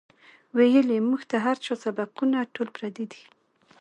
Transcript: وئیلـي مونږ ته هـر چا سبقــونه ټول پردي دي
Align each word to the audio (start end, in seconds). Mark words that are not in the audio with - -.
وئیلـي 0.55 0.97
مونږ 1.07 1.21
ته 1.29 1.37
هـر 1.45 1.57
چا 1.65 1.73
سبقــونه 1.83 2.37
ټول 2.55 2.67
پردي 2.75 3.05
دي 3.11 3.23